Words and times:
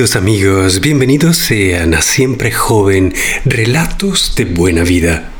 queridos 0.00 0.16
amigos? 0.16 0.80
Bienvenidos 0.80 1.36
sean 1.36 1.92
a 1.92 2.00
Siempre 2.00 2.50
Joven, 2.50 3.12
Relatos 3.44 4.34
de 4.34 4.46
Buena 4.46 4.82
Vida. 4.82 5.30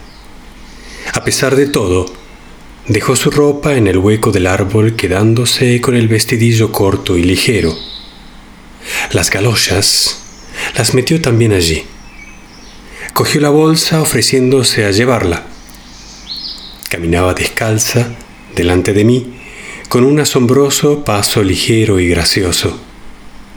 A 1.16 1.24
pesar 1.24 1.56
de 1.56 1.66
todo, 1.66 2.06
dejó 2.88 3.16
su 3.16 3.32
ropa 3.32 3.74
en 3.76 3.88
el 3.88 3.98
hueco 3.98 4.32
del 4.32 4.46
árbol 4.46 4.96
quedándose 4.96 5.82
con 5.82 5.96
el 5.96 6.08
vestidillo 6.08 6.72
corto 6.72 7.18
y 7.18 7.24
ligero. 7.24 7.76
Las 9.14 9.32
galochas 9.32 10.20
las 10.78 10.94
metió 10.94 11.20
también 11.20 11.54
allí. 11.54 11.86
Cogió 13.16 13.42
la 13.42 13.50
bolsa 13.50 14.00
ofreciéndose 14.00 14.86
a 14.86 14.92
llevarla. 14.92 15.48
Caminaba 16.88 17.34
descalza 17.34 18.12
delante 18.56 18.94
de 18.94 19.04
mí 19.06 19.43
con 19.94 20.06
un 20.06 20.20
asombroso 20.20 21.06
paso 21.06 21.44
ligero 21.44 22.00
y 22.00 22.08
gracioso, 22.08 22.80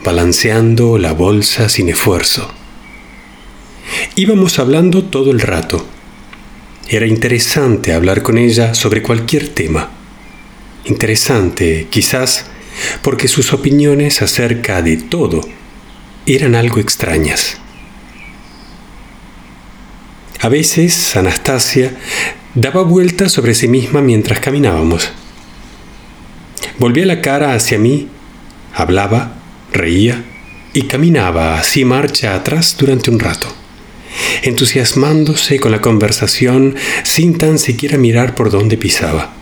balanceando 0.03 0.99
la 0.99 1.11
bolsa 1.13 1.67
sin 1.67 1.89
esfuerzo. 1.89 2.47
Íbamos 4.15 4.59
hablando 4.59 5.05
todo 5.05 5.31
el 5.31 5.39
rato. 5.39 5.83
Era 6.89 7.07
interesante 7.07 7.91
hablar 7.91 8.21
con 8.21 8.37
ella 8.37 8.75
sobre 8.75 9.01
cualquier 9.01 9.49
tema. 9.49 9.89
Interesante, 10.85 11.87
quizás, 11.89 12.45
porque 13.01 13.27
sus 13.27 13.51
opiniones 13.51 14.21
acerca 14.21 14.83
de 14.83 14.97
todo 14.97 15.41
eran 16.27 16.53
algo 16.53 16.79
extrañas. 16.79 17.57
A 20.41 20.49
veces 20.49 21.15
Anastasia 21.15 21.97
daba 22.53 22.83
vueltas 22.83 23.31
sobre 23.31 23.55
sí 23.55 23.67
misma 23.67 24.03
mientras 24.03 24.39
caminábamos. 24.39 25.11
Volvía 26.79 27.07
la 27.07 27.21
cara 27.21 27.55
hacia 27.55 27.79
mí, 27.79 28.07
hablaba, 28.75 29.33
reía 29.73 30.23
y 30.73 30.83
caminaba 30.83 31.57
así 31.57 31.85
marcha 31.85 32.35
atrás 32.35 32.75
durante 32.77 33.09
un 33.09 33.19
rato, 33.19 33.47
entusiasmándose 34.43 35.59
con 35.59 35.71
la 35.71 35.81
conversación 35.81 36.75
sin 37.03 37.39
tan 37.39 37.57
siquiera 37.57 37.97
mirar 37.97 38.35
por 38.35 38.51
dónde 38.51 38.77
pisaba. 38.77 39.33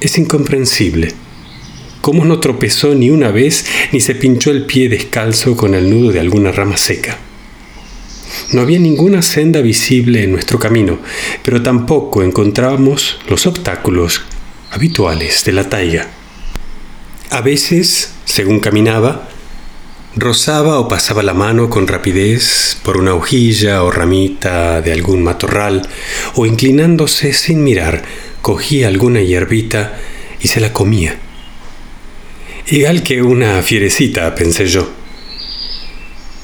Es 0.00 0.18
incomprensible. 0.18 1.12
Cómo 2.00 2.24
no 2.24 2.40
tropezó 2.40 2.96
ni 2.96 3.10
una 3.10 3.30
vez 3.30 3.66
ni 3.92 4.00
se 4.00 4.16
pinchó 4.16 4.50
el 4.50 4.66
pie 4.66 4.88
descalzo 4.88 5.56
con 5.56 5.74
el 5.74 5.88
nudo 5.88 6.10
de 6.10 6.18
alguna 6.18 6.50
rama 6.50 6.76
seca. 6.76 7.16
No 8.52 8.60
había 8.60 8.80
ninguna 8.80 9.22
senda 9.22 9.60
visible 9.60 10.24
en 10.24 10.32
nuestro 10.32 10.58
camino, 10.58 10.98
pero 11.44 11.62
tampoco 11.62 12.24
encontrábamos 12.24 13.20
los 13.28 13.46
obstáculos 13.46 14.22
habituales 14.78 15.44
de 15.44 15.50
la 15.50 15.68
taiga. 15.68 16.06
A 17.30 17.40
veces, 17.40 18.12
según 18.24 18.60
caminaba, 18.60 19.28
rozaba 20.14 20.78
o 20.78 20.86
pasaba 20.86 21.24
la 21.24 21.34
mano 21.34 21.68
con 21.68 21.88
rapidez 21.88 22.78
por 22.84 22.96
una 22.96 23.14
hojilla 23.14 23.82
o 23.82 23.90
ramita 23.90 24.80
de 24.80 24.92
algún 24.92 25.24
matorral, 25.24 25.82
o 26.36 26.46
inclinándose 26.46 27.32
sin 27.32 27.64
mirar, 27.64 28.04
cogía 28.40 28.86
alguna 28.86 29.20
hierbita 29.20 29.98
y 30.40 30.46
se 30.46 30.60
la 30.60 30.72
comía. 30.72 31.18
Igual 32.68 33.02
que 33.02 33.20
una 33.20 33.60
fierecita, 33.62 34.32
pensé 34.36 34.68
yo. 34.68 34.88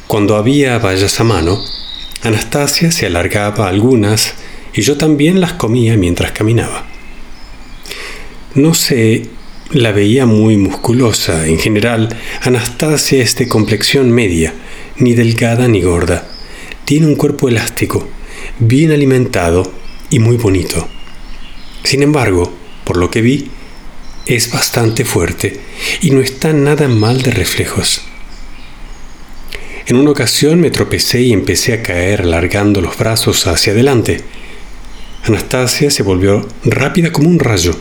Cuando 0.09 0.35
había 0.35 0.77
bayas 0.81 1.21
a 1.21 1.25
mano, 1.25 1.65
Anastasia 2.23 2.91
se 2.91 3.07
alargaba 3.07 3.69
algunas 3.69 4.35
y 4.75 4.83
yo 4.83 4.99
también 4.99 5.41
las 5.41 5.53
comía 5.53 5.97
mientras 5.97 6.33
caminaba. 6.33 6.94
No 8.55 8.73
sé, 8.73 9.25
la 9.73 9.91
veía 9.91 10.27
muy 10.27 10.57
musculosa. 10.57 11.49
En 11.49 11.59
general, 11.59 12.17
Anastasia 12.43 13.21
es 13.21 13.35
de 13.35 13.49
complexión 13.49 14.13
media, 14.13 14.55
ni 14.97 15.15
delgada 15.15 15.67
ni 15.67 15.83
gorda. 15.83 16.29
Tiene 16.85 17.09
un 17.09 17.17
cuerpo 17.17 17.49
elástico, 17.49 18.09
bien 18.61 18.93
alimentado 18.93 19.73
y 20.09 20.21
muy 20.21 20.37
bonito. 20.37 20.89
Sin 21.83 22.05
embargo, 22.05 22.53
por 22.85 22.97
lo 22.97 23.11
que 23.11 23.23
vi, 23.23 23.51
es 24.27 24.53
bastante 24.53 25.05
fuerte 25.05 25.59
y 26.01 26.11
no 26.11 26.21
está 26.21 26.53
nada 26.53 26.87
mal 26.87 27.23
de 27.23 27.33
reflejos. 27.33 28.03
En 29.87 29.97
una 29.97 30.13
ocasión 30.13 30.61
me 30.61 30.71
tropecé 30.71 31.23
y 31.23 31.33
empecé 31.33 31.73
a 31.73 31.83
caer 31.83 32.23
alargando 32.23 32.81
los 32.81 32.97
brazos 32.97 33.49
hacia 33.49 33.73
adelante. 33.73 34.21
Anastasia 35.25 35.91
se 35.91 36.05
volvió 36.05 36.47
rápida 36.65 37.11
como 37.11 37.29
un 37.29 37.41
rayo 37.41 37.75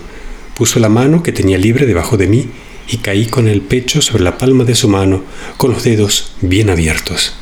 Puso 0.55 0.79
la 0.79 0.89
mano 0.89 1.23
que 1.23 1.31
tenía 1.31 1.57
libre 1.57 1.85
debajo 1.85 2.17
de 2.17 2.27
mí 2.27 2.47
y 2.87 2.97
caí 2.97 3.25
con 3.25 3.47
el 3.47 3.61
pecho 3.61 4.01
sobre 4.01 4.23
la 4.23 4.37
palma 4.37 4.63
de 4.63 4.75
su 4.75 4.87
mano, 4.87 5.23
con 5.57 5.71
los 5.71 5.83
dedos 5.83 6.33
bien 6.41 6.69
abiertos. 6.69 7.33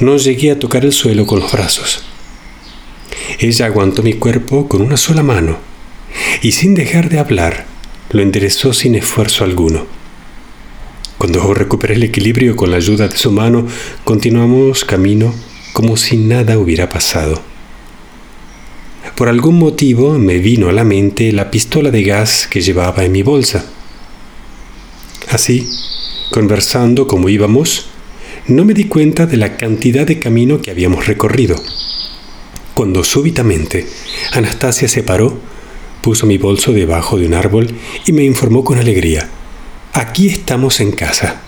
No 0.00 0.16
llegué 0.16 0.50
a 0.50 0.58
tocar 0.58 0.84
el 0.84 0.92
suelo 0.92 1.26
con 1.26 1.40
los 1.40 1.52
brazos. 1.52 2.04
Ella 3.38 3.66
aguantó 3.66 4.02
mi 4.02 4.14
cuerpo 4.14 4.68
con 4.68 4.82
una 4.82 4.96
sola 4.96 5.22
mano 5.22 5.58
y 6.42 6.52
sin 6.52 6.74
dejar 6.74 7.08
de 7.08 7.18
hablar, 7.18 7.66
lo 8.10 8.22
enderezó 8.22 8.72
sin 8.72 8.94
esfuerzo 8.94 9.44
alguno. 9.44 9.86
Cuando 11.18 11.54
recuperé 11.54 11.94
el 11.94 12.02
equilibrio 12.02 12.56
con 12.56 12.70
la 12.70 12.76
ayuda 12.76 13.08
de 13.08 13.16
su 13.16 13.30
mano, 13.30 13.66
continuamos 14.04 14.84
camino 14.84 15.34
como 15.72 15.96
si 15.96 16.16
nada 16.16 16.58
hubiera 16.58 16.88
pasado. 16.88 17.53
Por 19.16 19.28
algún 19.28 19.60
motivo 19.60 20.18
me 20.18 20.38
vino 20.38 20.68
a 20.68 20.72
la 20.72 20.82
mente 20.82 21.30
la 21.30 21.48
pistola 21.48 21.92
de 21.92 22.02
gas 22.02 22.48
que 22.50 22.60
llevaba 22.60 23.04
en 23.04 23.12
mi 23.12 23.22
bolsa. 23.22 23.64
Así, 25.28 25.68
conversando 26.32 27.06
como 27.06 27.28
íbamos, 27.28 27.86
no 28.48 28.64
me 28.64 28.74
di 28.74 28.84
cuenta 28.84 29.26
de 29.26 29.36
la 29.36 29.56
cantidad 29.56 30.04
de 30.04 30.18
camino 30.18 30.60
que 30.60 30.72
habíamos 30.72 31.06
recorrido. 31.06 31.54
Cuando 32.74 33.04
súbitamente 33.04 33.86
Anastasia 34.32 34.88
se 34.88 35.04
paró, 35.04 35.38
puso 36.02 36.26
mi 36.26 36.36
bolso 36.36 36.72
debajo 36.72 37.16
de 37.16 37.26
un 37.26 37.34
árbol 37.34 37.72
y 38.04 38.12
me 38.12 38.24
informó 38.24 38.64
con 38.64 38.78
alegría, 38.78 39.28
aquí 39.92 40.26
estamos 40.26 40.80
en 40.80 40.90
casa. 40.90 41.40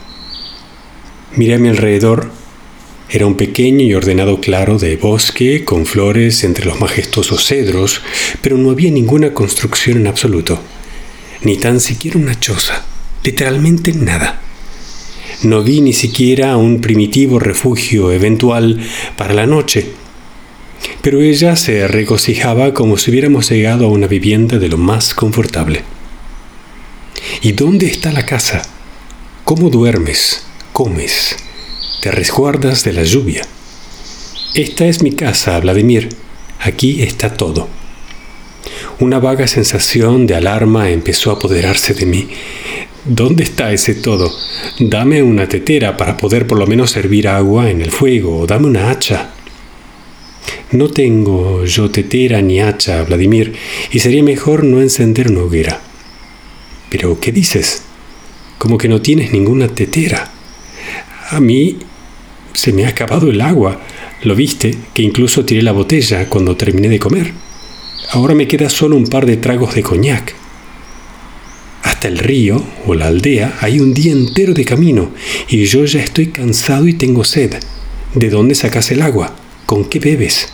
Miré 1.35 1.55
a 1.55 1.59
mi 1.59 1.69
alrededor 1.69 2.31
era 3.09 3.27
un 3.27 3.37
pequeño 3.37 3.85
y 3.85 3.95
ordenado 3.95 4.41
claro 4.41 4.79
de 4.79 4.97
bosque 4.97 5.65
con 5.65 5.87
flores 5.87 6.43
entre 6.43 6.65
los 6.67 6.81
majestuosos 6.81 7.47
cedros, 7.47 8.03
pero 8.43 8.59
no 8.59 8.71
había 8.71 8.91
ninguna 8.91 9.33
construcción 9.33 9.99
en 9.99 10.09
absoluto, 10.09 10.61
ni 11.43 11.57
tan 11.57 11.79
siquiera 11.79 12.19
una 12.19 12.39
choza, 12.39 12.85
literalmente 13.23 13.93
nada. 13.93 14.41
No 15.43 15.63
vi 15.63 15.83
ni 15.83 15.93
siquiera 15.93 16.57
un 16.57 16.81
primitivo 16.81 17.39
refugio 17.39 18.11
eventual 18.11 18.81
para 19.17 19.35
la 19.35 19.47
noche, 19.47 19.87
pero 21.01 21.23
ella 21.23 21.55
se 21.55 21.87
regocijaba 21.87 22.75
como 22.75 22.97
si 22.97 23.13
hubiéramos 23.13 23.49
llegado 23.51 23.87
a 23.87 23.91
una 23.91 24.09
vivienda 24.09 24.59
de 24.59 24.69
lo 24.69 24.79
más 24.79 25.15
confortable. 25.15 25.85
¿Y 27.41 27.53
dónde 27.53 27.87
está 27.87 28.11
la 28.11 28.27
casa? 28.27 28.63
¿Cómo 29.45 29.71
duermes? 29.71 30.45
¿Comes? 30.73 31.46
Te 32.01 32.11
resguardas 32.11 32.85
de 32.85 32.93
la 32.93 33.05
lluvia. 33.05 33.43
Esta 34.55 34.87
es 34.87 35.03
mi 35.03 35.13
casa, 35.13 35.59
Vladimir. 35.61 36.09
Aquí 36.61 37.03
está 37.03 37.35
todo. 37.35 37.69
Una 38.99 39.19
vaga 39.19 39.47
sensación 39.47 40.27
de 40.27 40.35
alarma 40.35 40.91
empezó 40.91 41.31
a 41.31 41.35
apoderarse 41.35 41.95
de 41.95 42.07
mí. 42.07 42.29
¿Dónde 43.05 43.45
está 43.45 43.73
ese 43.73 43.95
todo? 43.95 44.33
Dame 44.81 45.23
una 45.23 45.49
tetera 45.49 45.97
para 45.97 46.17
poder 46.17 46.47
por 46.47 46.59
lo 46.59 46.67
menos 46.67 46.91
servir 46.91 47.29
agua 47.29 47.71
en 47.71 47.83
el 47.83 47.91
fuego, 47.91 48.39
o 48.41 48.47
dame 48.47 48.67
una 48.67 48.91
hacha. 48.91 49.31
No 50.73 50.89
tengo 50.89 51.65
yo 51.65 51.91
tetera 51.91 52.41
ni 52.43 52.61
hacha, 52.61 53.03
Vladimir, 53.05 53.55
y 53.93 54.01
sería 54.01 54.23
mejor 54.23 54.65
no 54.65 54.81
encender 54.81 55.31
una 55.31 55.43
hoguera. 55.43 55.81
Pero, 56.91 57.21
¿qué 57.21 57.31
dices? 57.31 57.83
Como 58.59 58.79
que 58.79 58.89
no 58.89 59.03
tienes 59.03 59.33
ninguna 59.33 59.69
tetera. 59.69 60.33
A 61.31 61.41
mí 61.41 61.79
se 62.53 62.73
me 62.73 62.85
ha 62.85 62.89
acabado 62.89 63.31
el 63.31 63.41
agua. 63.41 63.81
Lo 64.23 64.35
viste, 64.35 64.75
que 64.95 65.03
incluso 65.03 65.45
tiré 65.45 65.63
la 65.63 65.73
botella 65.73 66.29
cuando 66.29 66.57
terminé 66.57 66.89
de 66.89 66.99
comer. 66.99 67.33
Ahora 68.13 68.35
me 68.35 68.47
queda 68.47 68.71
solo 68.71 68.97
un 68.97 69.07
par 69.09 69.27
de 69.27 69.37
tragos 69.37 69.75
de 69.75 69.83
coñac. 69.83 70.35
Hasta 71.83 72.09
el 72.09 72.19
río 72.19 72.63
o 72.87 72.95
la 72.95 73.09
aldea 73.09 73.59
hay 73.61 73.81
un 73.81 73.93
día 73.93 74.13
entero 74.13 74.55
de 74.55 74.65
camino 74.65 75.11
y 75.49 75.65
yo 75.65 75.85
ya 75.85 76.01
estoy 76.01 76.29
cansado 76.29 76.87
y 76.87 76.95
tengo 76.95 77.25
sed. 77.25 77.55
¿De 78.15 78.31
dónde 78.31 78.55
sacas 78.55 78.91
el 78.93 79.03
agua? 79.03 79.35
¿Con 79.67 79.85
qué 79.85 79.99
bebes? 79.99 80.49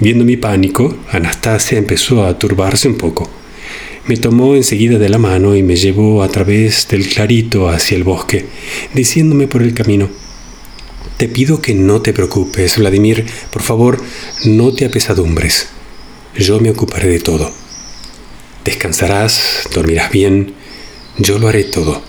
Viendo 0.00 0.24
mi 0.24 0.36
pánico, 0.36 0.96
Anastasia 1.10 1.78
empezó 1.78 2.24
a 2.24 2.38
turbarse 2.38 2.88
un 2.88 2.96
poco. 2.96 3.30
Me 4.08 4.16
tomó 4.16 4.54
enseguida 4.54 4.98
de 4.98 5.10
la 5.10 5.18
mano 5.18 5.54
y 5.54 5.62
me 5.62 5.76
llevó 5.76 6.22
a 6.22 6.28
través 6.28 6.88
del 6.88 7.06
clarito 7.06 7.68
hacia 7.68 7.94
el 7.94 8.04
bosque, 8.04 8.46
diciéndome 8.94 9.48
por 9.48 9.60
el 9.60 9.74
camino, 9.74 10.08
Te 11.18 11.28
pido 11.28 11.60
que 11.60 11.74
no 11.74 12.00
te 12.00 12.14
preocupes, 12.14 12.78
Vladimir, 12.78 13.26
por 13.52 13.60
favor, 13.60 14.02
no 14.46 14.72
te 14.72 14.86
apesadumbres. 14.86 15.68
Yo 16.34 16.58
me 16.58 16.70
ocuparé 16.70 17.08
de 17.08 17.20
todo. 17.20 17.52
Descansarás, 18.64 19.68
dormirás 19.74 20.10
bien, 20.10 20.54
yo 21.18 21.38
lo 21.38 21.48
haré 21.48 21.64
todo. 21.64 22.00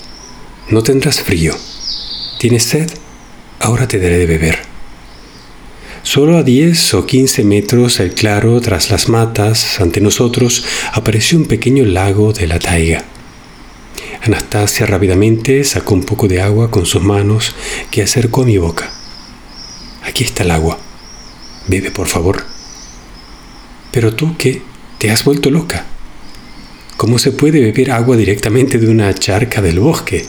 No 0.70 0.84
tendrás 0.84 1.20
frío. 1.20 1.54
¿Tienes 2.40 2.64
sed? 2.64 2.90
Ahora 3.60 3.90
te 3.90 4.00
daré 4.00 4.20
de 4.20 4.26
beber. 4.26 4.69
Solo 6.12 6.40
a 6.40 6.42
10 6.42 6.96
o 6.96 7.06
15 7.06 7.44
metros 7.44 8.00
el 8.00 8.16
claro, 8.16 8.60
tras 8.62 8.90
las 8.90 9.10
matas, 9.10 9.80
ante 9.80 10.02
nosotros, 10.02 10.66
apareció 10.92 11.38
un 11.38 11.46
pequeño 11.46 11.86
lago 11.86 12.34
de 12.34 12.48
la 12.48 12.58
taiga. 12.58 13.04
Anastasia 14.24 14.88
rápidamente 14.88 15.64
sacó 15.64 15.94
un 15.94 16.04
poco 16.04 16.28
de 16.28 16.42
agua 16.42 16.72
con 16.72 16.88
sus 16.88 17.04
manos 17.04 17.54
que 17.92 18.02
acercó 18.02 18.42
a 18.42 18.46
mi 18.46 18.58
boca. 18.58 18.90
Aquí 20.04 20.24
está 20.24 20.42
el 20.42 20.50
agua. 20.50 20.80
Bebe, 21.68 21.92
por 21.92 22.08
favor. 22.08 22.44
Pero 23.92 24.16
tú, 24.16 24.36
¿qué? 24.36 24.64
¿Te 24.98 25.12
has 25.12 25.24
vuelto 25.24 25.52
loca? 25.52 25.86
¿Cómo 26.98 27.20
se 27.20 27.34
puede 27.34 27.62
beber 27.62 27.92
agua 27.92 28.18
directamente 28.18 28.80
de 28.80 28.90
una 28.90 29.14
charca 29.14 29.62
del 29.62 29.80
bosque? 29.80 30.26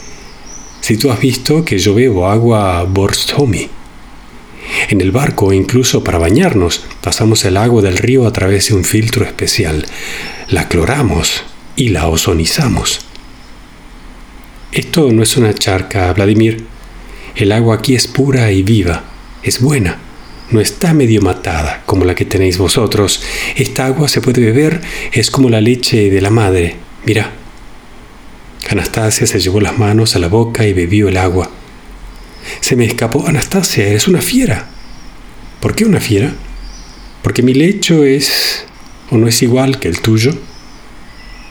Si 0.82 0.98
tú 0.98 1.10
has 1.10 1.20
visto 1.20 1.64
que 1.64 1.78
yo 1.78 1.94
bebo 1.94 2.28
agua 2.28 2.84
Borstomi. 2.84 3.79
En 4.90 5.00
el 5.00 5.12
barco, 5.12 5.52
incluso 5.52 6.02
para 6.02 6.18
bañarnos, 6.18 6.84
pasamos 7.00 7.44
el 7.44 7.56
agua 7.56 7.80
del 7.80 7.96
río 7.96 8.26
a 8.26 8.32
través 8.32 8.68
de 8.68 8.74
un 8.74 8.84
filtro 8.84 9.24
especial. 9.24 9.86
La 10.48 10.66
cloramos 10.66 11.44
y 11.76 11.90
la 11.90 12.08
ozonizamos. 12.08 13.00
Esto 14.72 15.12
no 15.12 15.22
es 15.22 15.36
una 15.36 15.54
charca, 15.54 16.12
Vladimir. 16.12 16.66
El 17.36 17.52
agua 17.52 17.76
aquí 17.76 17.94
es 17.94 18.08
pura 18.08 18.50
y 18.50 18.64
viva, 18.64 19.04
es 19.44 19.60
buena 19.60 19.98
no 20.50 20.60
está 20.60 20.92
medio 20.94 21.22
matada 21.22 21.82
como 21.86 22.04
la 22.04 22.16
que 22.16 22.24
tenéis 22.24 22.58
vosotros. 22.58 23.22
Esta 23.54 23.86
agua 23.86 24.08
se 24.08 24.20
puede 24.20 24.44
beber, 24.44 24.80
es 25.12 25.30
como 25.30 25.48
la 25.48 25.60
leche 25.60 26.10
de 26.10 26.20
la 26.20 26.30
madre. 26.30 26.76
Mira. 27.04 27.32
Anastasia 28.68 29.26
se 29.26 29.40
llevó 29.40 29.60
las 29.60 29.78
manos 29.78 30.16
a 30.16 30.18
la 30.18 30.28
boca 30.28 30.66
y 30.66 30.72
bebió 30.72 31.08
el 31.08 31.16
agua. 31.16 31.50
Se 32.60 32.76
me 32.76 32.84
escapó, 32.84 33.26
Anastasia, 33.26 33.86
eres 33.86 34.06
una 34.06 34.20
fiera. 34.20 34.68
¿Por 35.60 35.74
qué 35.74 35.84
una 35.84 36.00
fiera? 36.00 36.34
Porque 37.22 37.42
mi 37.42 37.52
lecho 37.52 38.02
es 38.04 38.64
o 39.10 39.18
no 39.18 39.28
es 39.28 39.42
igual 39.42 39.78
que 39.78 39.88
el 39.88 40.00
tuyo. 40.00 40.32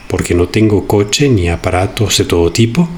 Porque 0.08 0.34
no 0.34 0.48
tengo 0.48 0.88
coche 0.88 1.28
ni 1.28 1.48
aparatos 1.48 2.18
de 2.18 2.24
todo 2.24 2.50
tipo. 2.50 2.88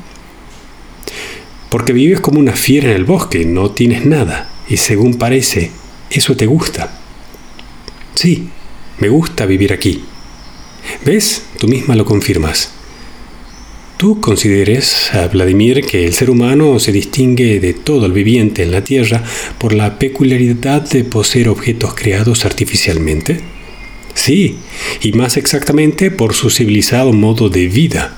Porque 1.69 1.93
vives 1.93 2.21
como 2.21 2.41
una 2.41 2.53
fiera 2.53 2.91
en 2.91 2.97
el 2.97 3.05
bosque, 3.05 3.45
no 3.45 3.71
tienes 3.71 4.07
nada. 4.07 4.51
Y 4.69 4.79
según 4.79 5.19
parece, 5.19 5.71
eso 6.11 6.37
te 6.37 6.47
gusta. 6.47 6.99
Sí, 8.15 8.49
me 8.99 9.09
gusta 9.09 9.45
vivir 9.45 9.73
aquí. 9.73 10.05
¿Ves? 11.05 11.45
Tú 11.59 11.69
misma 11.69 11.95
lo 11.95 12.05
confirmas. 12.07 12.73
Tú 14.03 14.21
consideres, 14.21 15.15
a 15.15 15.29
Vladimir, 15.29 15.87
que 15.87 16.05
el 16.05 16.13
ser 16.13 16.29
humano 16.29 16.81
se 16.81 16.91
distingue 16.91 17.61
de 17.61 17.73
todo 17.73 18.07
el 18.07 18.13
viviente 18.13 18.65
en 18.65 18.73
la 18.73 18.83
Tierra 18.83 19.23
por 19.59 19.73
la 19.73 19.97
peculiaridad 20.01 20.83
de 20.83 21.05
poseer 21.05 21.49
objetos 21.49 21.95
creados 21.95 22.45
artificialmente. 22.45 23.39
Sí, 24.15 24.57
y 25.03 25.13
más 25.13 25.37
exactamente 25.37 26.11
por 26.11 26.35
su 26.35 26.51
civilizado 26.51 27.13
modo 27.13 27.49
de 27.49 27.69
vida. 27.69 28.17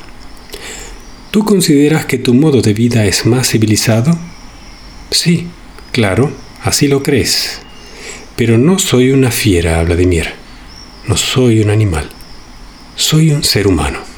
¿Tú 1.31 1.44
consideras 1.44 2.06
que 2.06 2.16
tu 2.16 2.32
modo 2.32 2.62
de 2.62 2.72
vida 2.72 3.04
es 3.04 3.26
más 3.26 3.50
civilizado? 3.50 4.19
Sí, 5.10 5.48
claro, 5.92 6.32
así 6.62 6.88
lo 6.88 7.02
crees. 7.02 7.60
Pero 8.36 8.56
no 8.56 8.78
soy 8.78 9.10
una 9.10 9.31
fiera, 9.31 9.82
Vladimir. 9.82 10.28
No 11.06 11.19
soy 11.19 11.60
un 11.60 11.69
animal. 11.69 12.08
Soy 12.96 13.32
un 13.32 13.44
ser 13.44 13.66
humano. 13.66 14.13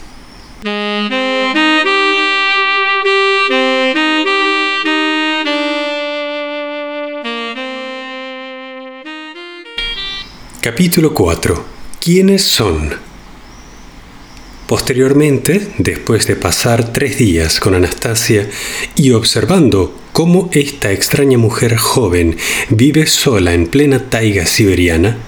Capítulo 10.66 11.14
4. 11.14 11.64
¿Quiénes 12.00 12.42
son? 12.42 12.92
Posteriormente, 14.66 15.68
después 15.78 16.26
de 16.26 16.34
pasar 16.34 16.92
tres 16.92 17.18
días 17.18 17.60
con 17.60 17.76
Anastasia 17.76 18.50
y 18.96 19.12
observando 19.12 19.96
cómo 20.12 20.50
esta 20.52 20.90
extraña 20.90 21.38
mujer 21.38 21.76
joven 21.76 22.36
vive 22.68 23.06
sola 23.06 23.54
en 23.54 23.68
plena 23.68 24.10
taiga 24.10 24.44
siberiana, 24.44 25.18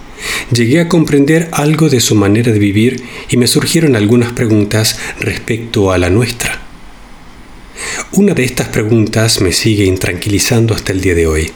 llegué 0.50 0.80
a 0.80 0.88
comprender 0.88 1.48
algo 1.52 1.88
de 1.88 2.00
su 2.00 2.16
manera 2.16 2.50
de 2.50 2.58
vivir 2.58 3.04
y 3.30 3.36
me 3.36 3.46
surgieron 3.46 3.94
algunas 3.94 4.32
preguntas 4.32 4.98
respecto 5.20 5.92
a 5.92 5.98
la 5.98 6.10
nuestra. 6.10 6.62
Una 8.10 8.34
de 8.34 8.42
estas 8.42 8.70
preguntas 8.70 9.40
me 9.40 9.52
sigue 9.52 9.84
intranquilizando 9.84 10.74
hasta 10.74 10.90
el 10.90 11.00
día 11.00 11.14
de 11.14 11.28
hoy. 11.28 11.52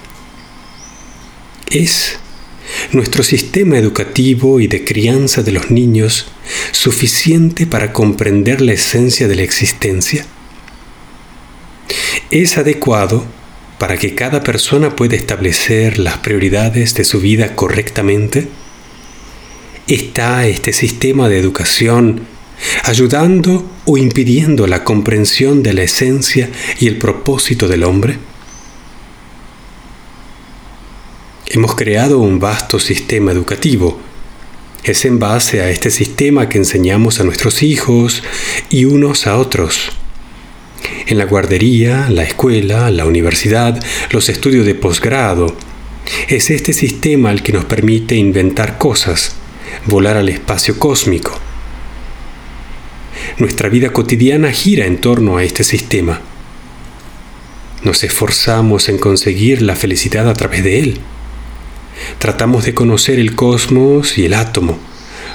¿Es 1.69 2.22
nuestro 2.95 3.23
sistema 3.23 3.79
educativo 3.79 4.61
y 4.61 4.67
de 4.67 4.85
crianza 4.85 5.43
de 5.43 5.53
los 5.53 5.71
niños 5.71 6.27
suficiente 6.73 7.67
para 7.67 7.93
comprender 7.93 8.61
la 8.61 8.73
esencia 8.73 9.29
de 9.29 9.37
la 9.37 9.43
existencia? 9.43 10.27
¿Es 12.31 12.59
adecuado 12.59 13.25
para 13.79 13.97
que 13.97 14.15
cada 14.15 14.43
persona 14.43 14.95
pueda 14.97 15.17
establecer 15.17 15.99
las 15.99 16.19
prioridades 16.19 16.95
de 16.95 17.05
su 17.05 17.21
vida 17.21 17.55
correctamente? 17.55 18.49
¿Está 19.89 20.47
este 20.47 20.73
sistema 20.73 21.29
de 21.29 21.39
educación 21.39 22.21
ayudando 22.85 23.69
o 23.85 23.99
impidiendo 23.99 24.67
la 24.67 24.85
comprensión 24.85 25.63
de 25.63 25.73
la 25.73 25.83
esencia 25.83 26.49
y 26.79 26.87
el 26.87 26.99
propósito 26.99 27.69
del 27.69 27.85
hombre? 27.85 28.32
Hemos 31.55 31.75
creado 31.75 32.19
un 32.19 32.39
vasto 32.41 32.79
sistema 32.79 33.31
educativo. 33.31 34.01
Es 34.85 35.05
en 35.05 35.19
base 35.19 35.61
a 35.61 35.69
este 35.69 35.91
sistema 35.91 36.49
que 36.49 36.57
enseñamos 36.57 37.21
a 37.21 37.25
nuestros 37.25 37.63
hijos 37.63 38.23
y 38.71 38.87
unos 38.87 39.27
a 39.27 39.37
otros. 39.37 39.91
En 41.07 41.19
la 41.19 41.27
guardería, 41.27 42.09
la 42.09 42.23
escuela, 42.23 42.91
la 42.91 43.05
universidad, 43.05 43.79
los 44.13 44.31
estudios 44.31 44.65
de 44.65 44.75
posgrado. 44.75 45.55
Es 46.27 46.49
este 46.49 46.73
sistema 46.73 47.31
el 47.31 47.43
que 47.43 47.53
nos 47.53 47.67
permite 47.67 48.17
inventar 48.17 48.79
cosas, 48.79 49.35
volar 49.85 50.17
al 50.17 50.31
espacio 50.31 50.79
cósmico. 50.79 51.39
Nuestra 53.37 53.69
vida 53.69 53.93
cotidiana 53.93 54.53
gira 54.53 54.87
en 54.87 54.97
torno 54.97 55.37
a 55.37 55.45
este 55.45 55.65
sistema. 55.65 56.23
Nos 57.83 58.05
esforzamos 58.05 58.89
en 58.89 58.97
conseguir 58.97 59.61
la 59.61 59.77
felicidad 59.77 60.31
a 60.31 60.33
través 60.33 60.65
de 60.65 60.79
él. 60.79 61.01
Tratamos 62.19 62.65
de 62.65 62.75
conocer 62.75 63.19
el 63.19 63.35
cosmos 63.35 64.19
y 64.19 64.27
el 64.27 64.35
átomo, 64.35 64.79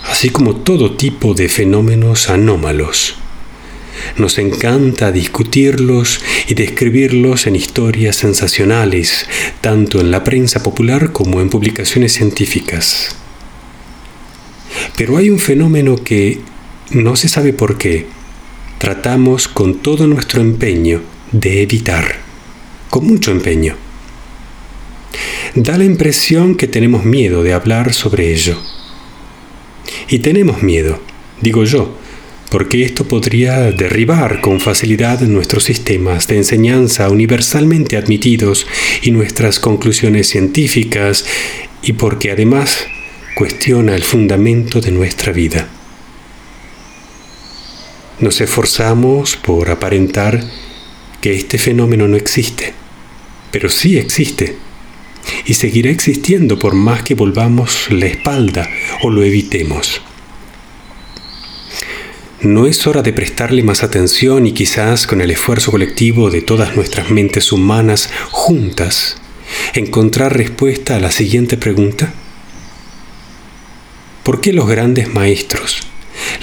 así 0.10 0.30
como 0.30 0.56
todo 0.56 0.96
tipo 0.96 1.34
de 1.34 1.50
fenómenos 1.50 2.30
anómalos. 2.30 3.16
Nos 4.16 4.38
encanta 4.38 5.12
discutirlos 5.12 6.22
y 6.48 6.54
describirlos 6.54 7.48
en 7.48 7.56
historias 7.56 8.16
sensacionales, 8.16 9.28
tanto 9.62 10.00
en 10.00 10.12
la 10.12 10.24
prensa 10.24 10.64
popular 10.64 11.12
como 11.12 11.42
en 11.42 11.50
publicaciones 11.50 12.14
científicas. 12.14 13.16
Pero 14.96 15.18
hay 15.18 15.30
un 15.30 15.40
fenómeno 15.40 15.98
que, 16.04 16.40
no 16.92 17.16
se 17.16 17.28
sabe 17.28 17.54
por 17.54 17.78
qué, 17.78 18.08
tratamos 18.78 19.48
con 19.48 19.80
todo 19.80 20.08
nuestro 20.08 20.42
empeño 20.42 21.02
de 21.32 21.62
evitar, 21.64 22.16
con 22.90 23.06
mucho 23.06 23.32
empeño 23.32 23.87
da 25.56 25.78
la 25.78 25.86
impresión 25.86 26.56
que 26.56 26.68
tenemos 26.68 27.06
miedo 27.06 27.44
de 27.44 27.54
hablar 27.54 27.94
sobre 27.94 28.34
ello. 28.34 28.58
Y 30.10 30.20
tenemos 30.20 30.64
miedo, 30.64 31.00
digo 31.42 31.64
yo, 31.64 31.98
porque 32.50 32.84
esto 32.84 33.08
podría 33.08 33.72
derribar 33.72 34.42
con 34.42 34.60
facilidad 34.60 35.22
nuestros 35.22 35.66
sistemas 35.66 36.28
de 36.28 36.38
enseñanza 36.38 37.10
universalmente 37.10 37.98
admitidos 37.98 38.68
y 39.02 39.12
nuestras 39.12 39.60
conclusiones 39.60 40.30
científicas, 40.30 41.26
y 41.82 41.94
porque 41.94 42.32
además 42.32 42.86
cuestiona 43.36 43.96
el 43.96 44.04
fundamento 44.04 44.82
de 44.82 44.92
nuestra 44.92 45.32
vida. 45.32 45.68
Nos 48.20 48.42
esforzamos 48.42 49.36
por 49.36 49.70
aparentar 49.70 50.44
que 51.22 51.34
este 51.34 51.58
fenómeno 51.58 52.08
no 52.08 52.18
existe, 52.18 52.74
pero 53.52 53.70
sí 53.70 53.98
existe 53.98 54.56
y 55.48 55.54
seguirá 55.54 55.90
existiendo 55.90 56.60
por 56.60 56.76
más 56.76 57.04
que 57.04 57.16
volvamos 57.16 57.88
la 57.90 58.06
espalda 58.06 58.70
o 59.02 59.10
lo 59.10 59.24
evitemos. 59.24 60.02
¿No 62.42 62.68
es 62.68 62.86
hora 62.86 63.02
de 63.02 63.14
prestarle 63.14 63.64
más 63.64 63.82
atención 63.82 64.46
y 64.46 64.52
quizás 64.52 65.08
con 65.08 65.22
el 65.22 65.32
esfuerzo 65.32 65.72
colectivo 65.72 66.30
de 66.30 66.42
todas 66.42 66.76
nuestras 66.76 67.10
mentes 67.10 67.52
humanas 67.52 68.12
juntas 68.30 69.18
encontrar 69.74 70.38
respuesta 70.38 70.98
a 70.98 71.00
la 71.00 71.12
siguiente 71.12 71.58
pregunta? 71.58 72.14
¿Por 74.22 74.42
qué 74.42 74.52
los 74.52 74.68
grandes 74.68 75.14
maestros, 75.14 75.80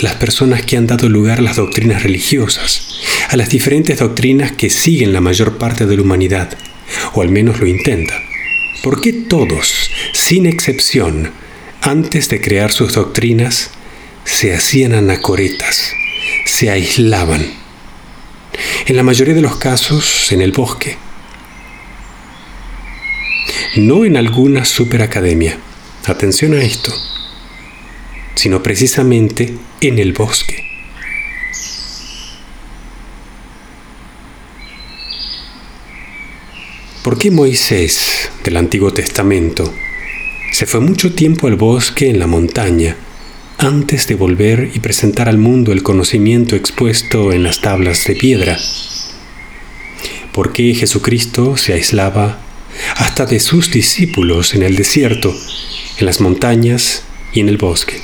las 0.01 0.15
personas 0.15 0.65
que 0.65 0.79
han 0.79 0.87
dado 0.87 1.09
lugar 1.11 1.39
a 1.39 1.43
las 1.43 1.57
doctrinas 1.57 2.03
religiosas, 2.03 2.89
a 3.29 3.37
las 3.37 3.51
diferentes 3.51 3.99
doctrinas 3.99 4.53
que 4.53 4.71
siguen 4.71 5.13
la 5.13 5.21
mayor 5.21 5.59
parte 5.59 5.85
de 5.85 5.97
la 5.97 6.03
humanidad, 6.03 6.57
o 7.13 7.21
al 7.21 7.29
menos 7.29 7.61
lo 7.61 7.67
intentan, 7.67 8.34
por 8.85 9.01
qué 9.01 9.15
todos, 9.15 9.91
sin 10.13 10.45
excepción, 10.45 11.33
antes 11.81 12.29
de 12.29 12.43
crear 12.43 12.71
sus 12.71 12.93
doctrinas, 12.93 13.71
se 14.27 14.55
hacían 14.55 14.93
anacoretas, 14.93 15.95
se 16.45 16.71
aislaban. 16.71 17.47
En 18.85 18.97
la 18.97 19.03
mayoría 19.03 19.33
de 19.33 19.41
los 19.41 19.57
casos 19.57 20.31
en 20.33 20.43
el 20.43 20.53
bosque. 20.53 20.99
No 23.77 24.05
en 24.05 24.19
alguna 24.19 24.67
superacademia. 24.67 25.57
Atención 26.05 26.53
a 26.53 26.63
esto. 26.63 26.93
Sino 28.35 28.63
precisamente 28.63 29.55
en 29.81 29.99
el 29.99 30.13
bosque. 30.13 30.64
¿Por 37.05 37.19
qué 37.19 37.31
Moisés 37.31 38.31
del 38.45 38.57
Antiguo 38.57 38.91
Testamento 38.91 39.75
se 40.53 40.65
fue 40.65 40.81
mucho 40.81 41.13
tiempo 41.13 41.49
al 41.49 41.57
bosque 41.57 42.09
en 42.09 42.19
la 42.19 42.27
montaña 42.27 42.97
antes 43.59 44.09
de 44.09 44.15
volver 44.15 44.71
y 44.73 44.79
presentar 44.79 45.29
al 45.29 45.37
mundo 45.37 45.73
el 45.73 45.83
conocimiento 45.83 46.57
expuesto 46.57 47.35
en 47.35 47.43
las 47.43 47.61
tablas 47.61 48.07
de 48.07 48.17
piedra. 48.17 48.59
¿Por 50.33 50.55
qué 50.55 50.75
Jesucristo 50.75 51.59
se 51.59 51.75
aislaba 51.75 52.41
hasta 52.97 53.27
de 53.27 53.39
sus 53.39 53.71
discípulos 53.71 54.55
en 54.55 54.63
el 54.63 54.75
desierto, 54.75 55.37
en 55.99 56.07
las 56.07 56.23
montañas 56.23 57.03
y 57.35 57.41
en 57.41 57.51
el 57.51 57.59
bosque? 57.59 58.01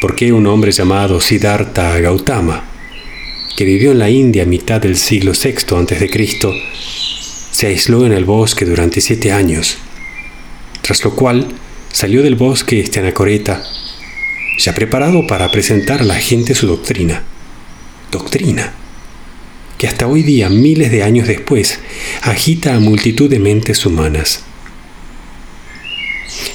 ¿Por 0.00 0.16
qué 0.16 0.32
un 0.32 0.48
hombre 0.48 0.72
llamado 0.72 1.20
Siddhartha 1.20 2.00
Gautama, 2.00 2.75
que 3.56 3.64
vivió 3.64 3.92
en 3.92 3.98
la 3.98 4.10
India 4.10 4.42
a 4.42 4.46
mitad 4.46 4.80
del 4.80 4.96
siglo 4.96 5.32
VI 5.32 5.74
a.C., 5.74 6.38
se 7.50 7.66
aisló 7.66 8.04
en 8.04 8.12
el 8.12 8.26
bosque 8.26 8.66
durante 8.66 9.00
siete 9.00 9.32
años, 9.32 9.78
tras 10.82 11.02
lo 11.04 11.16
cual 11.16 11.48
salió 11.90 12.22
del 12.22 12.34
bosque 12.34 12.80
este 12.80 13.00
anacoreta, 13.00 13.62
ya 14.58 14.74
preparado 14.74 15.26
para 15.26 15.50
presentar 15.50 16.02
a 16.02 16.04
la 16.04 16.16
gente 16.16 16.54
su 16.54 16.66
doctrina. 16.66 17.22
Doctrina 18.12 18.74
que 19.78 19.86
hasta 19.86 20.06
hoy 20.06 20.22
día, 20.22 20.48
miles 20.48 20.90
de 20.90 21.02
años 21.02 21.28
después, 21.28 21.80
agita 22.22 22.74
a 22.74 22.80
multitud 22.80 23.28
de 23.28 23.38
mentes 23.38 23.84
humanas. 23.84 24.44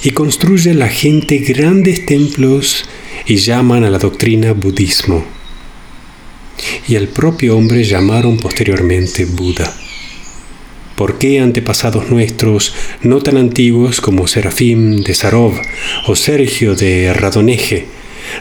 Y 0.02 0.10
construye 0.10 0.74
la 0.74 0.88
gente 0.88 1.38
grandes 1.38 2.04
templos 2.04 2.84
y 3.26 3.36
llaman 3.36 3.84
a 3.84 3.90
la 3.90 3.98
doctrina 3.98 4.52
budismo. 4.52 5.24
Y 6.88 6.96
al 6.96 7.08
propio 7.08 7.56
hombre 7.56 7.84
llamaron 7.84 8.38
posteriormente 8.38 9.24
Buda. 9.24 9.74
¿Por 10.96 11.18
qué 11.18 11.40
antepasados 11.40 12.10
nuestros, 12.10 12.74
no 13.02 13.20
tan 13.20 13.36
antiguos 13.36 14.00
como 14.00 14.28
Serafín 14.28 15.02
de 15.02 15.14
Sarov 15.14 15.54
o 16.06 16.14
Sergio 16.14 16.74
de 16.74 17.12
Radoneje, 17.12 17.86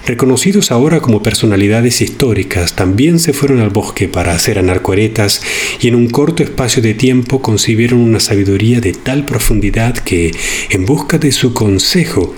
reconocidos 0.05 0.71
ahora 0.71 0.99
como 0.99 1.23
personalidades 1.23 2.01
históricas, 2.01 2.75
también 2.75 3.19
se 3.19 3.33
fueron 3.33 3.61
al 3.61 3.69
bosque 3.69 4.07
para 4.07 4.33
hacer 4.33 4.59
anarcoretas 4.59 5.41
y 5.79 5.87
en 5.87 5.95
un 5.95 6.09
corto 6.09 6.43
espacio 6.43 6.83
de 6.83 6.93
tiempo 6.93 7.41
concibieron 7.41 7.99
una 7.99 8.19
sabiduría 8.19 8.81
de 8.81 8.93
tal 8.93 9.25
profundidad 9.25 9.97
que, 9.97 10.31
en 10.69 10.85
busca 10.85 11.17
de 11.17 11.31
su 11.31 11.53
consejo, 11.53 12.35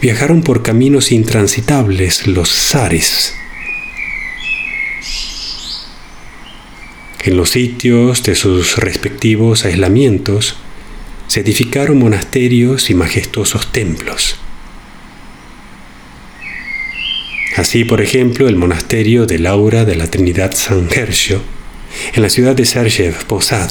viajaron 0.00 0.42
por 0.42 0.62
caminos 0.62 1.12
intransitables 1.12 2.26
los 2.26 2.52
zares 2.52 3.36
En 7.24 7.36
los 7.36 7.50
sitios 7.50 8.24
de 8.24 8.34
sus 8.34 8.78
respectivos 8.78 9.64
aislamientos 9.64 10.56
se 11.28 11.40
edificaron 11.40 12.00
monasterios 12.00 12.90
y 12.90 12.94
majestuosos 12.94 13.70
templos. 13.70 14.36
Así, 17.56 17.84
por 17.84 18.00
ejemplo, 18.00 18.48
el 18.48 18.56
monasterio 18.56 19.26
de 19.26 19.38
Laura 19.38 19.84
de 19.84 19.94
la 19.94 20.10
Trinidad 20.10 20.52
San 20.54 20.90
Gersio, 20.90 21.40
en 22.12 22.22
la 22.22 22.28
ciudad 22.28 22.56
de 22.56 22.64
Sergev 22.64 23.24
Posad, 23.26 23.70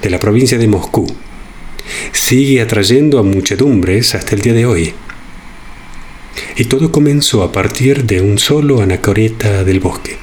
de 0.00 0.08
la 0.08 0.18
provincia 0.18 0.56
de 0.56 0.68
Moscú, 0.68 1.06
sigue 2.12 2.62
atrayendo 2.62 3.18
a 3.18 3.22
muchedumbres 3.22 4.14
hasta 4.14 4.34
el 4.34 4.40
día 4.40 4.54
de 4.54 4.64
hoy. 4.64 4.94
Y 6.56 6.64
todo 6.64 6.90
comenzó 6.90 7.42
a 7.42 7.52
partir 7.52 8.04
de 8.04 8.22
un 8.22 8.38
solo 8.38 8.80
anacoreta 8.80 9.64
del 9.64 9.80
bosque. 9.80 10.16